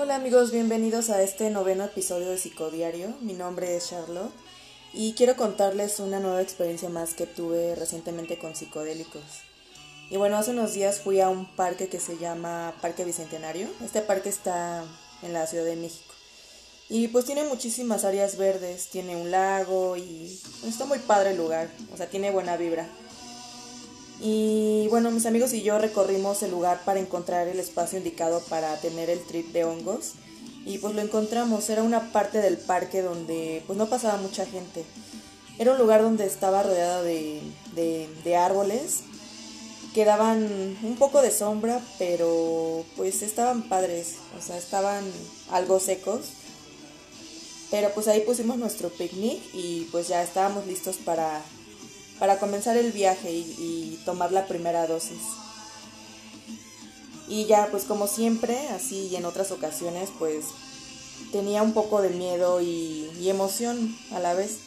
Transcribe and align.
Hola 0.00 0.14
amigos, 0.14 0.52
bienvenidos 0.52 1.10
a 1.10 1.20
este 1.22 1.50
noveno 1.50 1.82
episodio 1.82 2.30
de 2.30 2.38
Psicodiario. 2.38 3.16
Mi 3.20 3.32
nombre 3.32 3.76
es 3.76 3.88
Charlotte 3.88 4.30
y 4.92 5.14
quiero 5.14 5.34
contarles 5.34 5.98
una 5.98 6.20
nueva 6.20 6.40
experiencia 6.40 6.88
más 6.88 7.14
que 7.14 7.26
tuve 7.26 7.74
recientemente 7.74 8.38
con 8.38 8.54
psicodélicos. 8.54 9.24
Y 10.08 10.16
bueno, 10.16 10.36
hace 10.36 10.52
unos 10.52 10.72
días 10.72 11.00
fui 11.00 11.20
a 11.20 11.28
un 11.28 11.52
parque 11.56 11.88
que 11.88 11.98
se 11.98 12.16
llama 12.16 12.74
Parque 12.80 13.04
Bicentenario. 13.04 13.66
Este 13.84 14.00
parque 14.00 14.28
está 14.28 14.84
en 15.22 15.32
la 15.32 15.48
Ciudad 15.48 15.64
de 15.64 15.74
México. 15.74 16.14
Y 16.88 17.08
pues 17.08 17.24
tiene 17.24 17.42
muchísimas 17.42 18.04
áreas 18.04 18.36
verdes, 18.36 18.90
tiene 18.90 19.16
un 19.16 19.32
lago 19.32 19.96
y 19.96 20.40
está 20.64 20.84
muy 20.84 21.00
padre 21.00 21.30
el 21.32 21.38
lugar, 21.38 21.70
o 21.92 21.96
sea, 21.96 22.06
tiene 22.08 22.30
buena 22.30 22.56
vibra. 22.56 22.88
Y 24.20 24.88
bueno, 24.88 25.10
mis 25.10 25.26
amigos 25.26 25.52
y 25.52 25.62
yo 25.62 25.78
recorrimos 25.78 26.42
el 26.42 26.50
lugar 26.50 26.80
para 26.84 26.98
encontrar 26.98 27.46
el 27.46 27.60
espacio 27.60 27.98
indicado 27.98 28.40
para 28.48 28.76
tener 28.80 29.10
el 29.10 29.20
trip 29.20 29.52
de 29.52 29.64
hongos. 29.64 30.14
Y 30.64 30.78
pues 30.78 30.94
lo 30.94 31.00
encontramos, 31.00 31.70
era 31.70 31.82
una 31.82 32.12
parte 32.12 32.40
del 32.40 32.58
parque 32.58 33.00
donde 33.00 33.62
pues 33.66 33.78
no 33.78 33.88
pasaba 33.88 34.18
mucha 34.18 34.44
gente. 34.44 34.84
Era 35.58 35.72
un 35.72 35.78
lugar 35.78 36.02
donde 36.02 36.26
estaba 36.26 36.62
rodeado 36.62 37.02
de, 37.04 37.40
de, 37.74 38.36
árboles 38.36 39.00
que 39.94 40.04
daban 40.04 40.76
un 40.82 40.96
poco 40.96 41.22
de 41.22 41.30
sombra, 41.30 41.80
pero 41.98 42.84
pues 42.96 43.22
estaban 43.22 43.68
padres, 43.68 44.16
o 44.38 44.42
sea, 44.42 44.56
estaban 44.58 45.04
algo 45.50 45.80
secos. 45.80 46.26
Pero 47.70 47.90
pues 47.94 48.08
ahí 48.08 48.20
pusimos 48.20 48.56
nuestro 48.58 48.88
picnic 48.88 49.40
y 49.52 49.88
pues 49.90 50.08
ya 50.08 50.22
estábamos 50.22 50.66
listos 50.66 50.96
para 50.96 51.42
para 52.18 52.38
comenzar 52.38 52.76
el 52.76 52.92
viaje 52.92 53.30
y, 53.32 54.00
tomar 54.04 54.32
la 54.32 54.46
primera 54.46 54.86
dosis. 54.86 55.20
Y 57.28 57.44
ya, 57.44 57.68
pues 57.70 57.84
como 57.84 58.06
siempre, 58.06 58.56
así 58.68 59.08
y 59.08 59.16
en 59.16 59.26
otras 59.26 59.50
ocasiones, 59.50 60.08
pues 60.18 60.46
tenía 61.30 61.62
un 61.62 61.74
poco 61.74 62.00
de 62.00 62.08
miedo 62.10 62.60
y, 62.60 63.28
emoción 63.28 63.96
a 64.12 64.20
la 64.20 64.34
vez. 64.34 64.58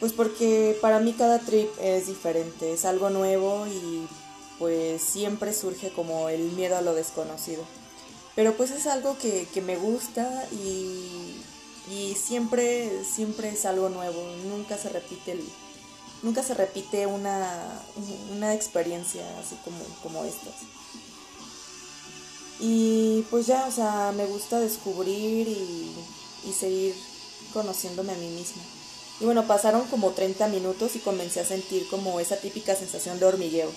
Pues 0.00 0.12
porque 0.12 0.76
para 0.80 0.98
mí 0.98 1.12
cada 1.12 1.38
trip 1.38 1.70
es 1.80 2.08
diferente, 2.08 2.72
es 2.72 2.84
algo 2.84 3.10
nuevo 3.10 3.66
y 3.68 4.06
pues 4.58 5.00
siempre 5.00 5.52
surge 5.52 5.90
como 5.90 6.28
el 6.28 6.50
miedo 6.52 6.76
a 6.76 6.82
lo 6.82 6.94
desconocido. 6.94 7.62
Pero 8.34 8.54
pues 8.54 8.72
es 8.72 8.88
algo 8.88 9.16
que, 9.16 9.46
que 9.54 9.62
me 9.62 9.76
gusta 9.76 10.46
y, 10.52 11.36
y 11.90 12.14
siempre, 12.16 13.04
siempre 13.04 13.50
es 13.50 13.64
algo 13.64 13.88
nuevo, 13.88 14.20
nunca 14.48 14.76
se 14.76 14.88
repite 14.88 15.32
el, 15.32 15.44
nunca 16.24 16.42
se 16.42 16.54
repite 16.54 17.06
una, 17.06 17.80
una 18.32 18.54
experiencia 18.54 19.22
así 19.38 19.56
como, 19.62 19.78
como 20.02 20.24
estas. 20.24 20.54
Y 22.58 23.24
pues 23.30 23.46
ya, 23.46 23.66
o 23.66 23.70
sea, 23.70 24.12
me 24.16 24.26
gusta 24.26 24.58
descubrir 24.58 25.46
y, 25.46 25.92
y 26.48 26.52
seguir 26.52 26.94
conociéndome 27.52 28.12
a 28.12 28.16
mí 28.16 28.28
misma. 28.28 28.62
Y 29.20 29.26
bueno, 29.26 29.46
pasaron 29.46 29.86
como 29.88 30.10
30 30.10 30.48
minutos 30.48 30.96
y 30.96 31.00
comencé 31.00 31.40
a 31.40 31.44
sentir 31.44 31.86
como 31.88 32.18
esa 32.20 32.36
típica 32.36 32.74
sensación 32.74 33.20
de 33.20 33.26
hormigueo, 33.26 33.70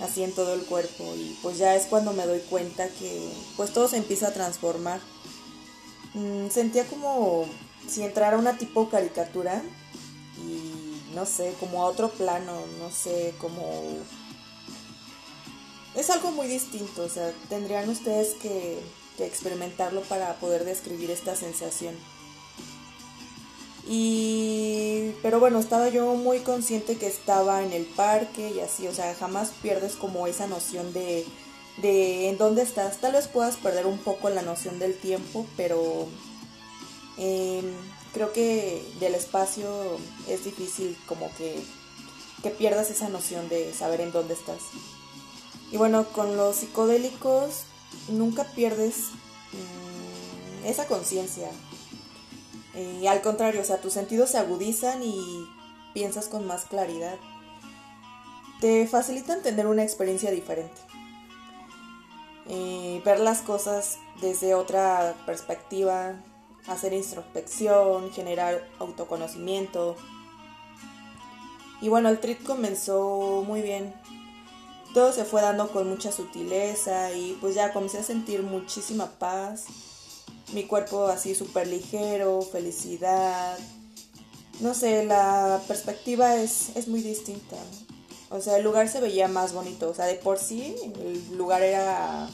así 0.00 0.22
en 0.22 0.32
todo 0.32 0.54
el 0.54 0.62
cuerpo. 0.62 1.04
Y 1.16 1.38
pues 1.42 1.56
ya 1.58 1.76
es 1.76 1.86
cuando 1.86 2.12
me 2.12 2.26
doy 2.26 2.40
cuenta 2.40 2.88
que 2.88 3.30
pues 3.56 3.72
todo 3.72 3.88
se 3.88 3.96
empieza 3.96 4.28
a 4.28 4.34
transformar. 4.34 5.00
Mm, 6.14 6.48
sentía 6.50 6.84
como 6.86 7.46
si 7.88 8.02
entrara 8.02 8.36
una 8.36 8.58
tipo 8.58 8.90
caricatura 8.90 9.62
y 10.46 10.79
no 11.14 11.26
sé, 11.26 11.54
como 11.58 11.82
a 11.82 11.86
otro 11.86 12.08
plano, 12.10 12.52
no 12.78 12.90
sé, 12.90 13.34
como... 13.38 13.82
Es 15.94 16.08
algo 16.10 16.30
muy 16.30 16.46
distinto, 16.46 17.02
o 17.02 17.08
sea, 17.08 17.32
tendrían 17.48 17.88
ustedes 17.88 18.34
que, 18.40 18.78
experimentarlo 19.18 20.00
para 20.00 20.32
poder 20.36 20.64
describir 20.64 21.10
esta 21.10 21.36
sensación. 21.36 21.94
Y... 23.86 25.12
Pero 25.20 25.40
bueno, 25.40 25.58
estaba 25.58 25.90
yo 25.90 26.14
muy 26.14 26.38
consciente 26.38 26.96
que 26.96 27.06
estaba 27.06 27.62
en 27.62 27.72
el 27.74 27.84
parque 27.84 28.50
y 28.50 28.60
así, 28.60 28.86
o 28.86 28.94
sea, 28.94 29.14
jamás 29.14 29.52
pierdes 29.60 29.96
como 29.96 30.26
esa 30.26 30.46
noción 30.46 30.94
de, 30.94 31.26
de 31.82 32.30
en 32.30 32.38
dónde 32.38 32.62
estás. 32.62 32.96
Tal 32.98 33.12
vez 33.12 33.28
puedas 33.28 33.56
perder 33.56 33.86
un 33.86 33.98
poco 33.98 34.30
la 34.30 34.42
noción 34.42 34.78
del 34.78 34.96
tiempo, 34.96 35.46
pero... 35.56 36.06
Em, 37.18 37.74
creo 38.12 38.32
que 38.32 38.84
del 39.00 39.14
espacio 39.14 39.68
es 40.28 40.44
difícil 40.44 40.96
como 41.06 41.30
que, 41.36 41.62
que 42.42 42.50
pierdas 42.50 42.90
esa 42.90 43.08
noción 43.08 43.48
de 43.48 43.72
saber 43.72 44.00
en 44.00 44.12
dónde 44.12 44.34
estás. 44.34 44.62
Y 45.72 45.76
bueno, 45.76 46.04
con 46.12 46.36
los 46.36 46.56
psicodélicos 46.56 47.62
nunca 48.08 48.44
pierdes 48.44 49.10
mm, 49.52 50.66
esa 50.66 50.86
conciencia. 50.86 51.50
Al 53.08 53.20
contrario, 53.22 53.60
o 53.60 53.64
sea, 53.64 53.80
tus 53.80 53.92
sentidos 53.92 54.30
se 54.30 54.38
agudizan 54.38 55.02
y 55.02 55.48
piensas 55.92 56.28
con 56.28 56.46
más 56.46 56.64
claridad. 56.64 57.18
Te 58.60 58.86
facilitan 58.86 59.42
tener 59.42 59.66
una 59.66 59.82
experiencia 59.82 60.30
diferente. 60.30 60.80
Y 62.48 63.00
ver 63.04 63.20
las 63.20 63.40
cosas 63.42 63.98
desde 64.20 64.54
otra 64.54 65.14
perspectiva, 65.26 66.14
hacer 66.66 66.92
introspección, 66.92 68.10
generar 68.12 68.66
autoconocimiento. 68.78 69.96
Y 71.80 71.88
bueno, 71.88 72.08
el 72.08 72.20
trip 72.20 72.44
comenzó 72.44 73.42
muy 73.46 73.62
bien. 73.62 73.94
Todo 74.92 75.12
se 75.12 75.24
fue 75.24 75.40
dando 75.40 75.70
con 75.70 75.88
mucha 75.88 76.12
sutileza 76.12 77.12
y 77.12 77.38
pues 77.40 77.54
ya 77.54 77.72
comencé 77.72 77.98
a 77.98 78.02
sentir 78.02 78.42
muchísima 78.42 79.06
paz. 79.18 79.66
Mi 80.52 80.64
cuerpo 80.64 81.06
así 81.06 81.34
súper 81.34 81.68
ligero, 81.68 82.42
felicidad. 82.42 83.56
No 84.58 84.74
sé, 84.74 85.06
la 85.06 85.60
perspectiva 85.68 86.36
es, 86.36 86.76
es 86.76 86.88
muy 86.88 87.02
distinta. 87.02 87.56
O 88.30 88.40
sea, 88.40 88.58
el 88.58 88.64
lugar 88.64 88.88
se 88.88 89.00
veía 89.00 89.28
más 89.28 89.52
bonito. 89.52 89.88
O 89.88 89.94
sea, 89.94 90.06
de 90.06 90.16
por 90.16 90.38
sí 90.38 90.76
el 91.00 91.36
lugar 91.36 91.62
era, 91.62 92.28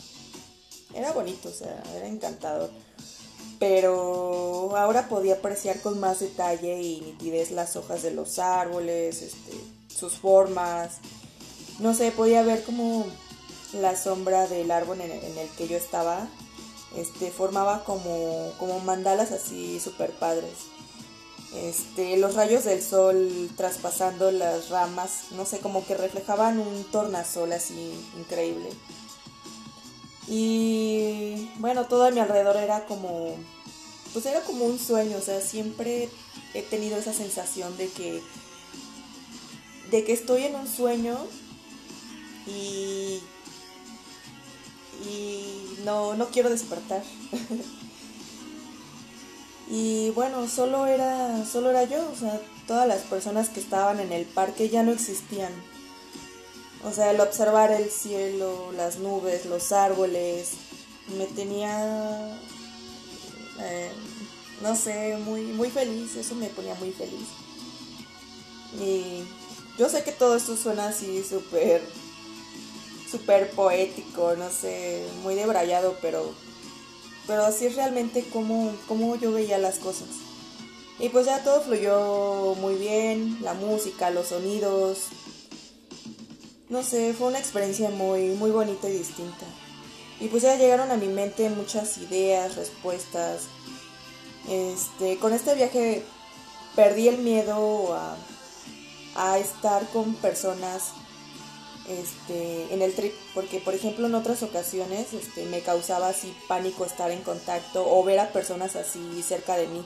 era 0.95 1.13
bonito, 1.13 1.51
o 1.51 1.53
sea, 1.53 1.83
era 1.95 2.07
encantador 2.07 2.71
pero 3.59 4.77
ahora 4.77 5.09
podía 5.09 5.35
apreciar 5.35 5.81
con 5.81 5.99
más 6.01 6.21
detalle 6.21 6.81
y 6.81 7.01
nitidez 7.01 7.51
las 7.51 7.77
hojas 7.77 8.03
de 8.03 8.11
los 8.11 8.39
árboles, 8.39 9.23
este, 9.23 9.53
sus 9.89 10.15
formas. 10.15 10.99
No 11.79 11.95
sé, 11.95 12.11
podía 12.11 12.43
ver 12.43 12.63
como 12.65 13.07
la 13.73 13.97
sombra 13.97 14.47
del 14.47 14.71
árbol 14.71 15.01
en 15.01 15.11
el, 15.11 15.49
que 15.57 15.69
yo 15.69 15.77
estaba, 15.77 16.29
este, 16.97 17.31
formaba 17.31 17.85
como, 17.85 18.53
como 18.59 18.81
mandalas 18.81 19.33
así 19.33 19.81
super 19.81 20.11
padres. 20.11 20.55
Este, 21.55 22.17
los 22.17 22.35
rayos 22.35 22.65
del 22.65 22.83
sol 22.83 23.51
traspasando 23.57 24.31
las 24.31 24.69
ramas, 24.69 25.27
no 25.31 25.47
sé, 25.47 25.59
como 25.59 25.87
que 25.87 25.97
reflejaban 25.97 26.59
un 26.59 26.85
tornasol 26.85 27.53
así 27.53 27.93
increíble. 28.19 28.69
Y 30.29 31.49
bueno, 31.59 31.87
todo 31.87 32.05
a 32.05 32.11
mi 32.11 32.21
alrededor 32.21 32.57
era 32.57 32.85
como, 32.87 33.37
pues 34.13 34.27
era 34.27 34.41
como 34.41 34.65
un 34.65 34.79
sueño, 34.79 35.19
o 35.19 35.21
sea, 35.21 35.41
siempre 35.41 36.09
he 36.55 36.63
tenido 36.63 36.99
esa 36.99 37.13
sensación 37.13 37.77
de 37.77 37.89
que, 37.89 38.23
de 39.91 40.05
que 40.05 40.13
estoy 40.13 40.45
en 40.45 40.57
un 40.57 40.67
sueño 40.67 41.17
y, 42.47 43.21
y 45.05 45.79
no, 45.85 46.15
no 46.15 46.27
quiero 46.29 46.51
despertar. 46.51 47.05
y 49.71 50.11
bueno, 50.11 50.49
solo 50.49 50.87
era, 50.87 51.45
solo 51.45 51.71
era 51.71 51.85
yo, 51.85 52.11
o 52.11 52.17
sea, 52.17 52.41
todas 52.67 52.89
las 52.89 53.03
personas 53.03 53.49
que 53.49 53.61
estaban 53.61 54.01
en 54.01 54.13
el 54.13 54.25
parque 54.25 54.69
ya 54.69 54.83
no 54.83 54.91
existían 54.91 55.53
o 56.85 56.93
sea, 56.93 57.11
el 57.11 57.21
observar 57.21 57.73
el 57.73 57.91
cielo, 57.91 58.73
las 58.77 58.99
nubes, 58.99 59.47
los 59.47 59.73
árboles, 59.73 60.53
me 61.17 61.27
tenía, 61.27 62.39
eh, 63.61 63.91
no 64.63 64.77
sé, 64.77 65.17
muy, 65.19 65.43
muy 65.43 65.71
feliz, 65.71 66.17
eso 66.17 66.35
me 66.35 66.49
ponía 66.49 66.75
muy 66.75 66.93
feliz. 66.93 67.29
Y 68.81 69.25
yo 69.79 69.89
sé 69.89 70.03
que 70.03 70.13
todo 70.13 70.37
esto 70.37 70.57
suena 70.57 70.89
así 70.89 71.25
súper, 71.25 71.83
súper 73.11 73.51
poético, 73.51 74.35
no 74.37 74.51
sé, 74.51 75.07
muy 75.23 75.35
debrayado, 75.35 75.97
pero, 76.03 76.33
pero 77.27 77.45
así 77.45 77.67
es 77.67 77.77
realmente 77.77 78.25
como, 78.33 78.75
como 78.89 79.17
yo 79.17 79.33
veía 79.33 79.59
las 79.59 79.79
cosas. 79.79 80.09
Y 80.99 81.11
pues 81.11 81.27
ya 81.27 81.43
todo 81.43 81.61
fluyó 81.61 82.55
muy 82.55 82.75
bien, 82.75 83.39
la 83.43 83.53
música, 83.53 84.11
los 84.11 84.29
sonidos, 84.29 85.09
no 86.69 86.83
sé, 86.83 87.15
fue 87.15 87.29
una 87.29 87.39
experiencia 87.39 87.91
muy, 87.91 88.31
muy 88.31 88.51
bonita 88.51 88.89
y 88.89 88.99
distinta. 88.99 89.47
Y 90.21 90.29
pues 90.29 90.43
ya 90.43 90.57
llegaron 90.57 90.91
a 90.91 90.97
mi 90.97 91.09
mente 91.09 91.49
muchas 91.51 91.99
ideas, 91.99 92.57
respuestas. 92.57 93.43
Este, 94.49 95.19
con 95.19 95.33
este 95.33 95.55
viaje 95.55 96.05
perdí 96.75 97.09
el 97.09 97.19
miedo 97.19 97.95
a, 97.95 98.17
estar 99.39 99.87
con 99.89 100.15
personas 100.17 100.93
este, 101.89 102.73
en 102.73 102.83
el 102.83 102.95
trip, 102.95 103.15
porque 103.35 103.61
por 103.61 103.73
ejemplo 103.73 104.07
en 104.07 104.15
otras 104.15 104.43
ocasiones 104.43 105.15
este, 105.15 105.47
me 105.47 105.61
causaba 105.61 106.09
así 106.09 106.37
pánico 106.49 106.85
estar 106.85 107.11
en 107.11 107.23
contacto 107.23 107.83
o 107.89 108.05
ver 108.05 108.21
a 108.21 108.29
personas 108.29 108.77
así 108.77 109.23
cerca 109.23 109.57
de 109.57 109.69
mí. 109.69 109.83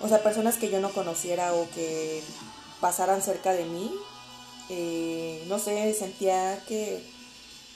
O 0.00 0.08
sea, 0.08 0.22
personas 0.22 0.56
que 0.56 0.70
yo 0.70 0.80
no 0.80 0.90
conociera 0.90 1.54
o 1.54 1.68
que 1.74 2.22
pasaran 2.80 3.20
cerca 3.20 3.52
de 3.52 3.64
mí. 3.64 3.92
Eh, 4.68 5.44
no 5.48 5.58
sé, 5.58 5.92
sentía 5.94 6.62
que, 6.66 7.02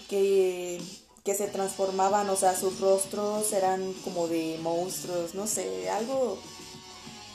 que, 0.08 0.80
que 1.24 1.34
se 1.34 1.48
transformaban, 1.48 2.28
o 2.30 2.36
sea, 2.36 2.58
sus 2.58 2.80
rostros 2.80 3.52
eran 3.52 3.92
como 4.04 4.28
de 4.28 4.58
monstruos, 4.62 5.34
no 5.34 5.46
sé, 5.46 5.90
algo, 5.90 6.38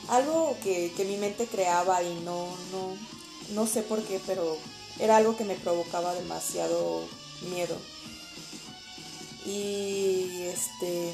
algo 0.08 0.56
que, 0.62 0.92
que 0.96 1.04
mi 1.04 1.16
mente 1.16 1.46
creaba 1.46 2.02
y 2.02 2.14
no, 2.24 2.46
no, 2.72 2.96
no 3.54 3.66
sé 3.66 3.82
por 3.82 4.02
qué, 4.02 4.20
pero 4.26 4.56
era 4.98 5.16
algo 5.16 5.36
que 5.36 5.44
me 5.44 5.54
provocaba 5.54 6.14
demasiado 6.14 7.04
miedo. 7.50 7.76
Y 9.44 10.42
este 10.44 11.12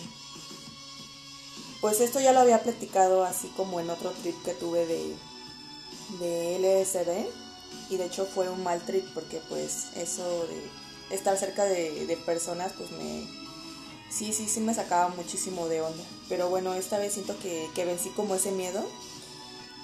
pues 1.80 2.00
esto 2.00 2.20
ya 2.20 2.32
lo 2.32 2.40
había 2.40 2.62
platicado 2.62 3.24
así 3.24 3.48
como 3.56 3.80
en 3.80 3.90
otro 3.90 4.10
trip 4.10 4.34
que 4.42 4.52
tuve 4.54 4.84
de, 4.86 5.14
de 6.18 6.58
LSD 6.58 7.47
y 7.90 7.96
de 7.96 8.06
hecho 8.06 8.26
fue 8.26 8.48
un 8.48 8.62
mal 8.62 8.80
trip 8.84 9.04
porque 9.14 9.40
pues 9.48 9.86
eso 9.96 10.46
de 10.46 11.14
estar 11.14 11.36
cerca 11.38 11.64
de, 11.64 12.18
personas 12.26 12.72
pues 12.76 12.90
me 12.90 13.26
sí 14.10 14.32
sí 14.32 14.46
sí 14.48 14.60
me 14.60 14.74
sacaba 14.74 15.08
muchísimo 15.08 15.68
de 15.68 15.80
onda 15.80 16.04
pero 16.28 16.48
bueno 16.48 16.74
esta 16.74 16.98
vez 16.98 17.14
siento 17.14 17.38
que, 17.38 17.68
que 17.74 17.84
vencí 17.84 18.10
como 18.10 18.34
ese 18.34 18.52
miedo 18.52 18.84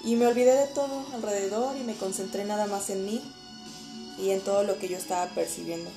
y 0.05 0.15
me 0.15 0.27
olvidé 0.27 0.53
de 0.53 0.67
todo 0.67 1.03
alrededor 1.13 1.75
y 1.77 1.83
me 1.83 1.95
concentré 1.95 2.45
nada 2.45 2.67
más 2.67 2.91
en 2.91 3.05
mí 3.05 3.21
y 4.19 4.29
en 4.29 4.41
todo 4.41 4.63
lo 4.63 4.77
que 4.77 4.87
yo 4.87 4.97
estaba 4.97 5.27
percibiendo. 5.33 5.89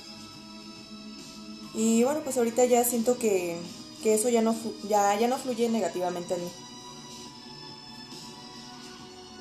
Y 1.74 2.02
bueno, 2.04 2.20
pues 2.24 2.38
ahorita 2.38 2.64
ya 2.64 2.84
siento 2.84 3.18
que, 3.18 3.58
eso 4.04 4.30
ya 4.30 4.40
no, 4.40 4.56
ya, 4.88 5.18
ya 5.18 5.28
no 5.28 5.36
fluye 5.36 5.68
negativamente 5.68 6.34
en 6.34 6.44
mí. 6.44 6.50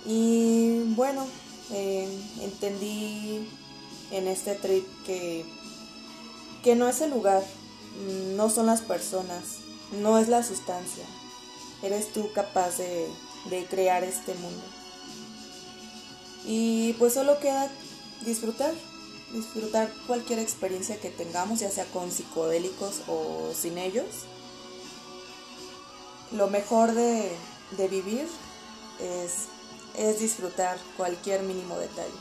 Y 0.05 0.93
bueno, 0.95 1.25
eh, 1.71 2.07
entendí 2.41 3.47
en 4.11 4.27
este 4.27 4.55
trip 4.55 4.85
que, 5.05 5.45
que 6.63 6.75
no 6.75 6.87
es 6.87 7.01
el 7.01 7.11
lugar, 7.11 7.43
no 8.35 8.49
son 8.49 8.67
las 8.67 8.81
personas, 8.81 9.59
no 9.91 10.17
es 10.17 10.27
la 10.27 10.43
sustancia. 10.43 11.03
Eres 11.83 12.11
tú 12.11 12.31
capaz 12.33 12.77
de, 12.77 13.07
de 13.49 13.65
crear 13.65 14.03
este 14.03 14.33
mundo. 14.35 14.63
Y 16.45 16.93
pues 16.93 17.13
solo 17.13 17.39
queda 17.39 17.69
disfrutar, 18.25 18.73
disfrutar 19.33 19.91
cualquier 20.07 20.39
experiencia 20.39 20.99
que 20.99 21.09
tengamos, 21.09 21.59
ya 21.59 21.69
sea 21.69 21.85
con 21.85 22.11
psicodélicos 22.11 23.01
o 23.07 23.51
sin 23.53 23.77
ellos. 23.77 24.05
Lo 26.31 26.47
mejor 26.47 26.93
de, 26.93 27.31
vivir 27.89 28.27
es, 28.99 29.47
es 29.97 30.19
disfrutar 30.19 30.77
cualquier 30.95 31.41
mínimo 31.43 31.77
detalle. 31.77 32.13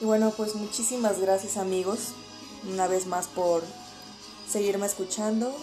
Y 0.00 0.04
bueno, 0.04 0.32
pues 0.36 0.54
muchísimas 0.54 1.20
gracias 1.20 1.56
amigos, 1.56 2.08
una 2.68 2.86
vez 2.86 3.06
más 3.06 3.28
por 3.28 3.62
seguirme 4.50 4.86
escuchando 4.86 5.54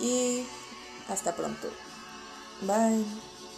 y 0.00 0.44
hasta 1.08 1.34
pronto. 1.36 1.68
Bye. 2.62 3.31